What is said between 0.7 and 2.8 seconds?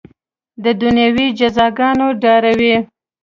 دنیوي جزاګانو ډاروي.